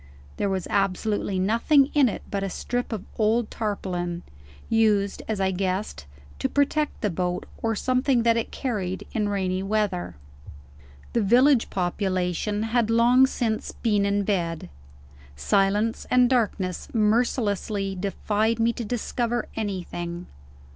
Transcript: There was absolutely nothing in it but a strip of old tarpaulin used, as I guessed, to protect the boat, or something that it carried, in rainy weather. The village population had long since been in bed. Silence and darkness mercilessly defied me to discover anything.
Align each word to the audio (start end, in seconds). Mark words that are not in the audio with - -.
There 0.37 0.49
was 0.49 0.65
absolutely 0.71 1.37
nothing 1.37 1.91
in 1.93 2.09
it 2.09 2.23
but 2.31 2.41
a 2.41 2.49
strip 2.49 2.91
of 2.91 3.05
old 3.19 3.51
tarpaulin 3.51 4.23
used, 4.67 5.21
as 5.27 5.39
I 5.39 5.51
guessed, 5.51 6.07
to 6.39 6.49
protect 6.49 7.01
the 7.01 7.11
boat, 7.11 7.45
or 7.61 7.75
something 7.75 8.23
that 8.23 8.35
it 8.35 8.49
carried, 8.49 9.05
in 9.11 9.29
rainy 9.29 9.61
weather. 9.61 10.15
The 11.13 11.21
village 11.21 11.69
population 11.69 12.63
had 12.63 12.89
long 12.89 13.27
since 13.27 13.73
been 13.73 14.03
in 14.03 14.23
bed. 14.23 14.69
Silence 15.35 16.07
and 16.09 16.27
darkness 16.27 16.87
mercilessly 16.95 17.93
defied 17.93 18.57
me 18.59 18.73
to 18.73 18.83
discover 18.83 19.49
anything. 19.55 20.25